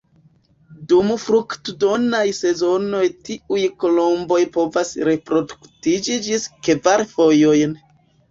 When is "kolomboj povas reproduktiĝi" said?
3.83-6.17